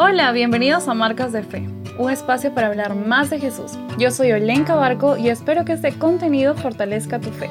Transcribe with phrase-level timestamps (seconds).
[0.00, 3.76] Hola, bienvenidos a Marcas de Fe, un espacio para hablar más de Jesús.
[3.98, 7.50] Yo soy Olenka Barco y espero que este contenido fortalezca tu fe.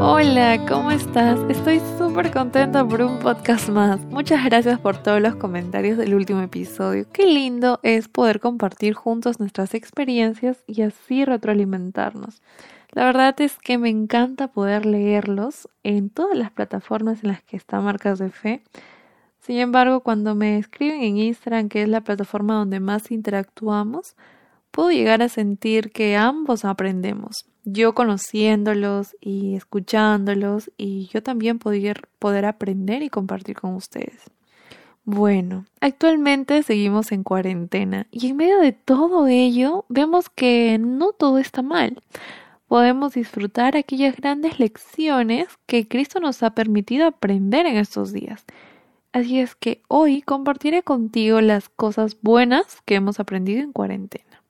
[0.00, 1.40] Hola, ¿cómo estás?
[1.48, 3.98] Estoy súper contenta por un podcast más.
[4.02, 7.10] Muchas gracias por todos los comentarios del último episodio.
[7.12, 12.40] Qué lindo es poder compartir juntos nuestras experiencias y así retroalimentarnos.
[12.96, 17.58] La verdad es que me encanta poder leerlos en todas las plataformas en las que
[17.58, 18.62] están marcas de fe.
[19.38, 24.16] Sin embargo, cuando me escriben en Instagram, que es la plataforma donde más interactuamos,
[24.70, 27.44] puedo llegar a sentir que ambos aprendemos.
[27.64, 34.22] Yo conociéndolos y escuchándolos y yo también poder, poder aprender y compartir con ustedes.
[35.04, 41.36] Bueno, actualmente seguimos en cuarentena y en medio de todo ello vemos que no todo
[41.36, 41.98] está mal
[42.68, 48.44] podemos disfrutar aquellas grandes lecciones que Cristo nos ha permitido aprender en estos días.
[49.12, 54.42] Así es que hoy compartiré contigo las cosas buenas que hemos aprendido en cuarentena.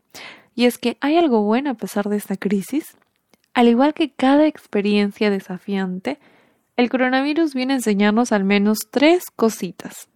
[0.55, 2.97] Y es que hay algo bueno a pesar de esta crisis.
[3.55, 6.19] Al igual que cada experiencia desafiante,
[6.77, 10.09] el coronavirus viene a enseñarnos al menos tres cositas.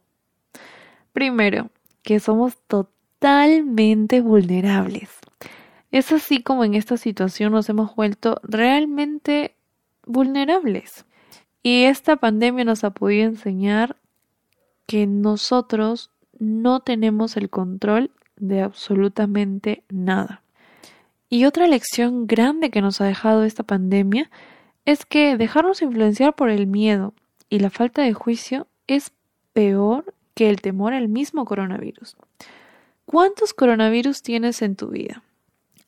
[1.12, 1.70] Primero,
[2.02, 5.11] que somos totalmente vulnerables.
[5.91, 9.56] Es así como en esta situación nos hemos vuelto realmente
[10.06, 11.05] vulnerables.
[11.62, 13.96] Y esta pandemia nos ha podido enseñar
[14.86, 20.42] que nosotros no tenemos el control de absolutamente nada.
[21.28, 24.30] Y otra lección grande que nos ha dejado esta pandemia
[24.84, 27.14] es que dejarnos influenciar por el miedo
[27.48, 29.12] y la falta de juicio es
[29.52, 32.16] peor que el temor al mismo coronavirus.
[33.05, 35.22] ¿Cuántos coronavirus tienes en tu vida?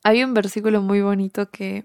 [0.05, 1.85] Hay un versículo muy bonito que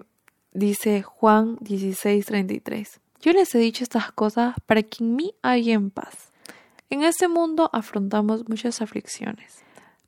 [0.52, 3.00] dice Juan 16:33.
[3.20, 6.32] Yo les he dicho estas cosas para que en mí haya en paz.
[6.90, 9.62] En este mundo afrontamos muchas aflicciones.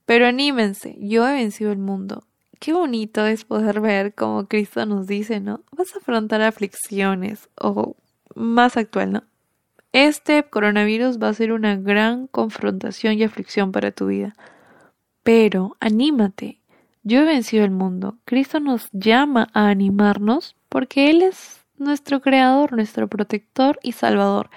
[0.07, 2.25] Pero anímense, yo he vencido el mundo.
[2.59, 5.63] Qué bonito es poder ver como Cristo nos dice, ¿no?
[5.71, 7.97] Vas a afrontar aflicciones o
[8.35, 9.23] más actual, ¿no?
[9.93, 14.35] Este coronavirus va a ser una gran confrontación y aflicción para tu vida.
[15.23, 16.60] Pero anímate,
[17.03, 18.19] yo he vencido el mundo.
[18.25, 24.51] Cristo nos llama a animarnos porque Él es nuestro creador, nuestro protector y salvador.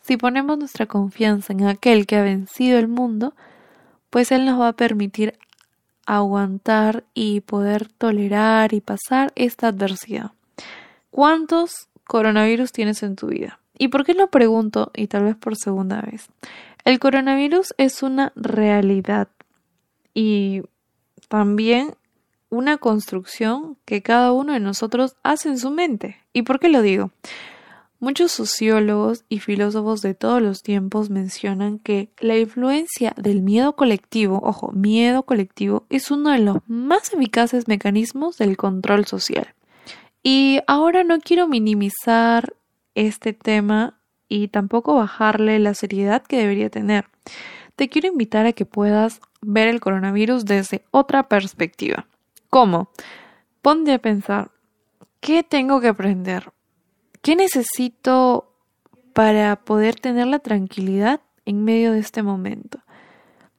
[0.00, 3.34] Si ponemos nuestra confianza en aquel que ha vencido el mundo,
[4.08, 5.38] pues Él nos va a permitir
[6.06, 10.32] aguantar y poder tolerar y pasar esta adversidad.
[11.10, 13.60] ¿Cuántos coronavirus tienes en tu vida?
[13.78, 14.90] ¿Y por qué lo pregunto?
[14.94, 16.28] Y tal vez por segunda vez.
[16.84, 19.28] El coronavirus es una realidad
[20.14, 20.62] y
[21.30, 21.94] también
[22.48, 26.16] una construcción que cada uno de nosotros hace en su mente.
[26.32, 27.12] ¿Y por qué lo digo?
[28.00, 34.40] Muchos sociólogos y filósofos de todos los tiempos mencionan que la influencia del miedo colectivo,
[34.42, 39.54] ojo, miedo colectivo, es uno de los más eficaces mecanismos del control social.
[40.24, 42.54] Y ahora no quiero minimizar
[42.96, 47.06] este tema y tampoco bajarle la seriedad que debería tener.
[47.80, 52.06] Te quiero invitar a que puedas ver el coronavirus desde otra perspectiva.
[52.50, 52.90] ¿Cómo?
[53.62, 54.50] Ponte a pensar,
[55.20, 56.52] ¿qué tengo que aprender?
[57.22, 58.52] ¿Qué necesito
[59.14, 62.80] para poder tener la tranquilidad en medio de este momento?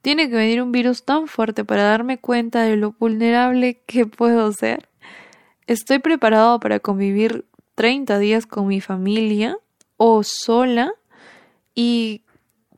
[0.02, 4.52] Tiene que venir un virus tan fuerte para darme cuenta de lo vulnerable que puedo
[4.52, 4.88] ser.
[5.66, 7.44] ¿Estoy preparado para convivir
[7.74, 9.58] 30 días con mi familia
[9.96, 10.92] o sola?
[11.74, 12.22] Y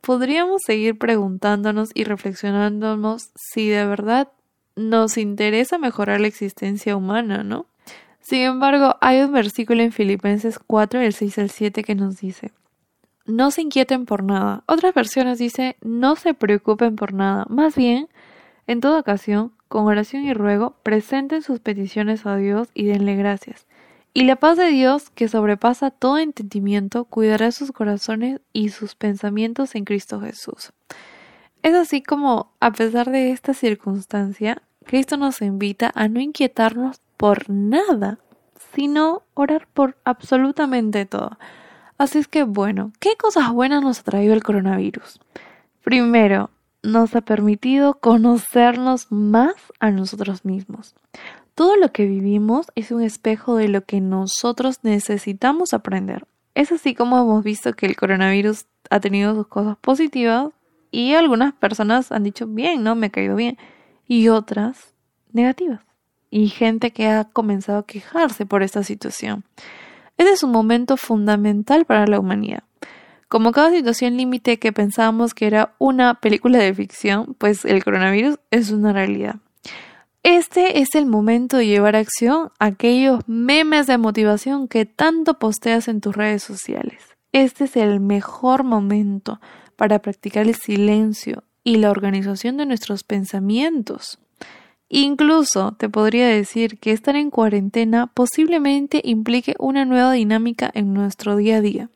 [0.05, 4.31] podríamos seguir preguntándonos y reflexionándonos si de verdad
[4.75, 7.65] nos interesa mejorar la existencia humana, ¿no?
[8.19, 12.51] Sin embargo, hay un versículo en Filipenses 4, el 6 al 7 que nos dice,
[13.25, 14.63] no se inquieten por nada.
[14.67, 17.45] Otras versiones dice, no se preocupen por nada.
[17.49, 18.07] Más bien,
[18.67, 23.65] en toda ocasión, con oración y ruego, presenten sus peticiones a Dios y denle gracias.
[24.17, 29.75] Y la paz de Dios, que sobrepasa todo entendimiento, cuidará sus corazones y sus pensamientos
[29.75, 30.71] en Cristo Jesús.
[31.63, 37.49] Es así como, a pesar de esta circunstancia, Cristo nos invita a no inquietarnos por
[37.49, 38.19] nada,
[38.73, 41.37] sino orar por absolutamente todo.
[41.97, 45.19] Así es que, bueno, ¿qué cosas buenas nos ha traído el coronavirus?
[45.83, 46.51] Primero,
[46.83, 50.95] nos ha permitido conocernos más a nosotros mismos.
[51.55, 56.27] Todo lo que vivimos es un espejo de lo que nosotros necesitamos aprender.
[56.53, 60.49] Es así como hemos visto que el coronavirus ha tenido sus cosas positivas
[60.91, 62.95] y algunas personas han dicho bien, ¿no?
[62.95, 63.57] Me ha caído bien.
[64.05, 64.93] Y otras
[65.31, 65.79] negativas.
[66.29, 69.45] Y gente que ha comenzado a quejarse por esta situación.
[70.17, 72.63] Este es un momento fundamental para la humanidad.
[73.29, 78.39] Como cada situación límite que pensábamos que era una película de ficción, pues el coronavirus
[78.51, 79.37] es una realidad.
[80.25, 85.87] Este es el momento de llevar a acción aquellos memes de motivación que tanto posteas
[85.87, 86.99] en tus redes sociales.
[87.31, 89.39] Este es el mejor momento
[89.75, 94.17] para practicar el silencio y la organización de nuestros pensamientos.
[94.89, 101.35] Incluso te podría decir que estar en cuarentena posiblemente implique una nueva dinámica en nuestro
[101.35, 101.89] día a día.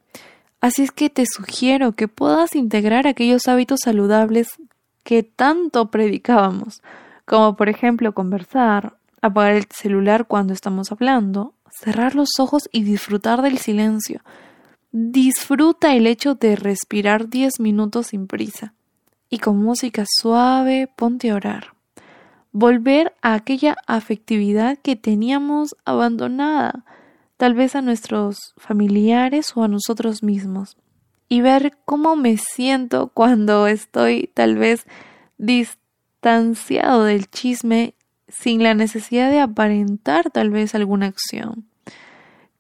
[0.62, 4.50] Así es que te sugiero que puedas integrar aquellos hábitos saludables
[5.02, 6.84] que tanto predicábamos,
[7.30, 13.44] como por ejemplo conversar, apagar el celular cuando estamos hablando, cerrar los ojos y disfrutar
[13.44, 14.22] del silencio.
[14.92, 18.74] Disfruta el hecho de respirar 10 minutos sin prisa
[19.30, 21.76] y con música suave ponte a orar.
[22.52, 26.84] Volver a aquella afectividad que teníamos abandonada
[27.38, 30.78] tal vez a nuestros familiares o a nosotros mismos,
[31.30, 34.88] y ver cómo me siento cuando estoy tal vez
[36.21, 37.95] del chisme
[38.27, 41.66] sin la necesidad de aparentar tal vez alguna acción.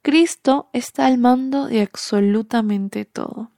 [0.01, 3.51] Cristo está al mando de absolutamente todo.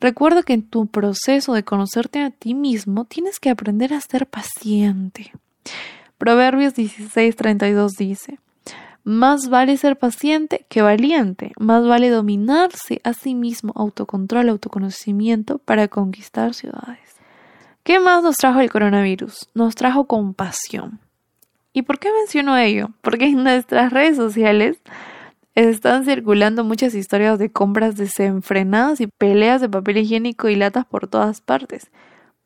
[0.00, 4.26] Recuerda que en tu proceso de conocerte a ti mismo tienes que aprender a ser
[4.26, 5.32] paciente.
[6.18, 8.38] Proverbios 16:32 dice,
[9.04, 15.88] más vale ser paciente que valiente, más vale dominarse a sí mismo, autocontrol, autoconocimiento para
[15.88, 17.11] conquistar ciudades.
[17.84, 19.48] ¿Qué más nos trajo el coronavirus?
[19.54, 21.00] Nos trajo compasión.
[21.72, 22.90] ¿Y por qué menciono ello?
[23.00, 24.80] Porque en nuestras redes sociales
[25.56, 31.08] están circulando muchas historias de compras desenfrenadas y peleas de papel higiénico y latas por
[31.08, 31.90] todas partes.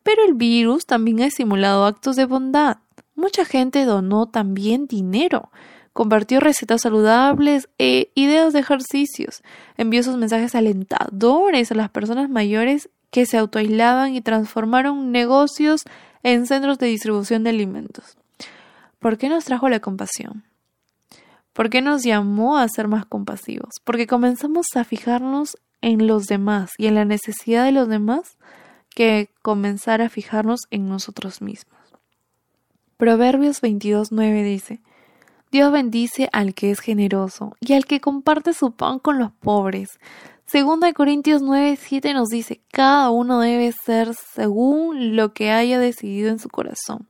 [0.02, 2.78] Pero el virus también ha simulado actos de bondad.
[3.14, 5.50] Mucha gente donó también dinero
[5.96, 9.42] compartió recetas saludables e ideas de ejercicios,
[9.78, 15.84] envió sus mensajes alentadores a las personas mayores que se autoaislaban y transformaron negocios
[16.22, 18.18] en centros de distribución de alimentos.
[18.98, 20.44] ¿Por qué nos trajo la compasión?
[21.54, 23.70] ¿Por qué nos llamó a ser más compasivos?
[23.84, 28.36] Porque comenzamos a fijarnos en los demás y en la necesidad de los demás
[28.90, 31.80] que comenzar a fijarnos en nosotros mismos.
[32.98, 34.82] Proverbios 22.9 dice,
[35.50, 39.98] Dios bendice al que es generoso y al que comparte su pan con los pobres.
[40.46, 45.80] Segunda de Corintios 9, 7 nos dice, cada uno debe ser según lo que haya
[45.80, 47.08] decidido en su corazón.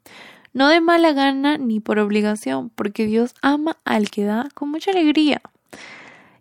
[0.54, 4.90] No de mala gana ni por obligación, porque Dios ama al que da con mucha
[4.90, 5.42] alegría.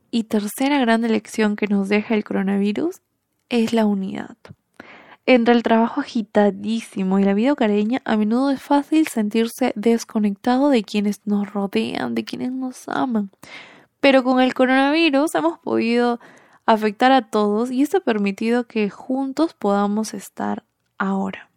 [0.09, 3.01] Y tercera gran lección que nos deja el coronavirus
[3.49, 4.37] es la unidad.
[5.25, 10.85] Entre el trabajo agitadísimo y la vida hogareña, a menudo es fácil sentirse desconectado de
[10.85, 13.31] quienes nos rodean, de quienes nos aman.
[13.99, 16.21] Pero con el coronavirus hemos podido
[16.65, 20.63] afectar a todos y esto ha permitido que juntos podamos estar
[20.97, 21.49] ahora.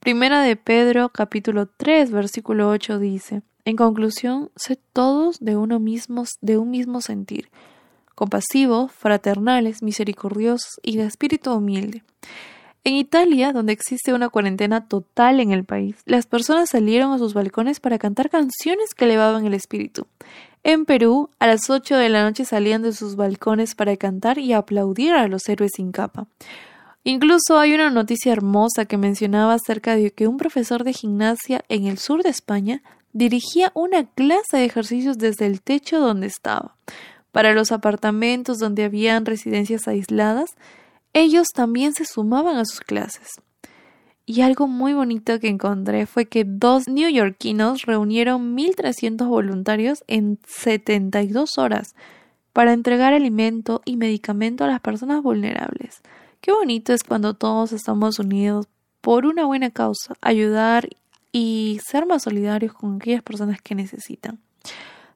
[0.00, 6.24] Primera de Pedro capítulo 3 versículo 8 dice, en conclusión, sed todos de uno mismo,
[6.40, 7.50] de un mismo sentir,
[8.14, 12.02] compasivos, fraternales, misericordiosos y de espíritu humilde.
[12.84, 17.34] En Italia, donde existe una cuarentena total en el país, las personas salieron a sus
[17.34, 20.06] balcones para cantar canciones que elevaban el espíritu.
[20.70, 24.52] En Perú, a las 8 de la noche salían de sus balcones para cantar y
[24.52, 26.26] aplaudir a los héroes sin capa.
[27.04, 31.86] Incluso hay una noticia hermosa que mencionaba acerca de que un profesor de gimnasia en
[31.86, 32.82] el sur de España
[33.14, 36.76] dirigía una clase de ejercicios desde el techo donde estaba.
[37.32, 40.50] Para los apartamentos donde habían residencias aisladas,
[41.14, 43.40] ellos también se sumaban a sus clases.
[44.30, 51.56] Y algo muy bonito que encontré fue que dos neoyorquinos reunieron 1.300 voluntarios en 72
[51.56, 51.94] horas
[52.52, 56.02] para entregar alimento y medicamento a las personas vulnerables.
[56.42, 58.68] Qué bonito es cuando todos estamos unidos
[59.00, 60.90] por una buena causa, ayudar
[61.32, 64.40] y ser más solidarios con aquellas personas que necesitan.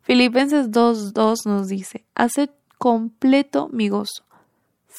[0.00, 4.24] Filipenses 2.2 nos dice, haced completo mi gozo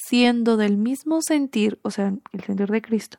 [0.08, 3.18] siendo del mismo sentir, o sea, el sentir de Cristo,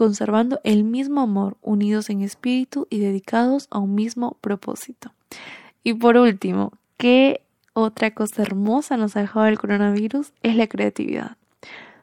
[0.00, 5.12] conservando el mismo amor, unidos en espíritu y dedicados a un mismo propósito.
[5.84, 7.42] Y por último, ¿qué
[7.74, 10.32] otra cosa hermosa nos ha dejado el coronavirus?
[10.42, 11.36] Es la creatividad.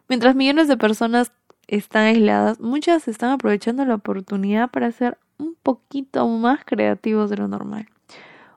[0.08, 1.32] Mientras millones de personas
[1.66, 7.48] están aisladas, muchas están aprovechando la oportunidad para ser un poquito más creativos de lo
[7.48, 7.88] normal.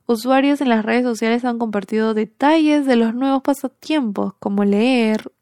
[0.05, 5.33] Usuarios en las redes sociales han compartido detalles de los nuevos pasatiempos como leer,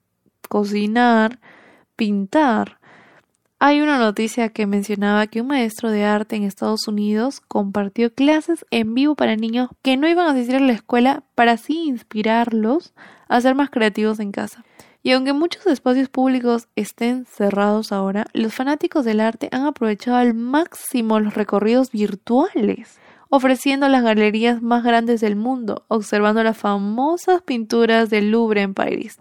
[0.49, 1.41] cocinar,
[1.97, 2.78] pintar.
[3.61, 8.65] Hay una noticia que mencionaba que un maestro de arte en Estados Unidos compartió clases
[8.71, 12.95] en vivo para niños que no iban a asistir a la escuela para así inspirarlos
[13.27, 14.65] a ser más creativos en casa.
[15.03, 20.35] Y aunque muchos espacios públicos estén cerrados ahora, los fanáticos del arte han aprovechado al
[20.35, 28.09] máximo los recorridos virtuales, ofreciendo las galerías más grandes del mundo, observando las famosas pinturas
[28.09, 29.19] del Louvre en París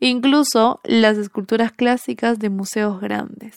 [0.00, 3.56] incluso las esculturas clásicas de museos grandes.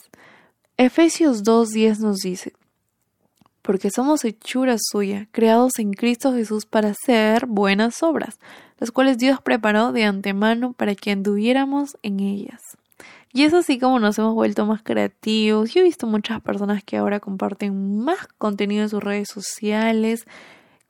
[0.76, 2.52] Efesios 2.10 nos dice,
[3.62, 8.38] porque somos hechura suya, creados en Cristo Jesús para hacer buenas obras,
[8.78, 12.60] las cuales Dios preparó de antemano para que anduviéramos en ellas.
[13.32, 15.72] Y es así como nos hemos vuelto más creativos.
[15.72, 20.26] Yo he visto muchas personas que ahora comparten más contenido en sus redes sociales,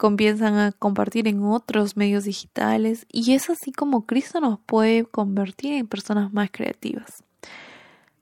[0.01, 5.75] comienzan a compartir en otros medios digitales y es así como Cristo nos puede convertir
[5.75, 7.23] en personas más creativas.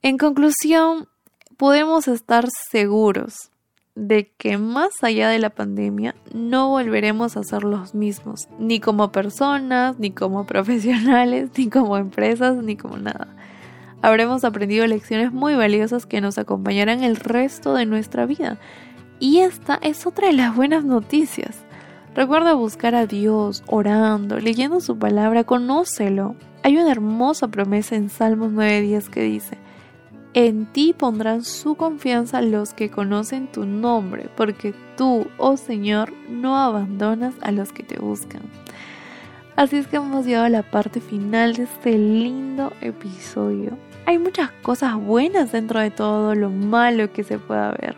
[0.01, 1.07] En conclusión,
[1.55, 3.49] podemos estar seguros
[3.95, 9.13] de que más allá de la pandemia no volveremos a ser los mismos, ni como
[9.13, 13.33] personas, ni como profesionales, ni como empresas, ni como nada.
[14.01, 18.57] Habremos aprendido lecciones muy valiosas que nos acompañarán el resto de nuestra vida.
[19.21, 21.65] Y esta es otra de las buenas noticias.
[22.19, 26.35] Recuerda buscar a Dios orando, leyendo su palabra, conócelo.
[26.63, 29.57] Hay una hermosa promesa en Salmos 9:10 que dice,
[30.33, 36.57] en ti pondrán su confianza los que conocen tu nombre, porque tú, oh Señor, no
[36.57, 38.41] abandonas a los que te buscan.
[39.55, 43.77] Así es que hemos llegado a la parte final de este lindo episodio.
[44.05, 47.95] Hay muchas cosas buenas dentro de todo lo malo que se pueda ver.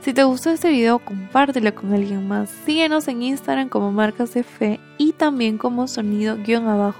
[0.00, 2.50] Si te gustó este video, compártelo con alguien más.
[2.64, 6.94] Síguenos en Instagram como Marcas de Fe y también como sonido-sa.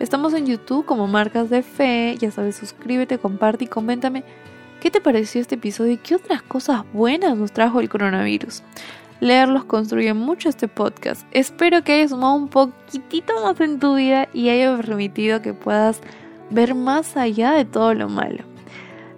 [0.00, 2.16] Estamos en YouTube como Marcas de Fe.
[2.18, 4.24] Ya sabes, suscríbete, comparte y coméntame
[4.80, 8.64] qué te pareció este episodio y qué otras cosas buenas nos trajo el coronavirus.
[9.20, 11.24] Leerlos construye mucho este podcast.
[11.30, 16.00] Espero que haya sumado un poquitito más en tu vida y haya permitido que puedas
[16.50, 18.42] ver más allá de todo lo malo.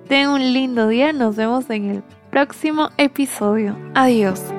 [0.08, 2.02] Ten un lindo día, nos vemos en el
[2.34, 3.76] próximo episodio.
[3.94, 4.53] Adiós.